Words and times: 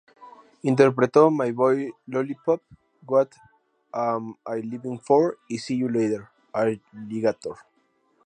Interpretó 0.63 1.29
"My 1.29 1.51
Boy 1.51 1.93
Lollipop", 2.07 2.63
"What 3.05 3.27
Am 3.93 4.35
I 4.47 4.61
Living 4.63 4.97
For" 4.99 5.37
y 5.47 5.59
"See 5.59 5.77
You 5.77 5.89
Later, 5.89 6.27
Alligator". 6.53 7.57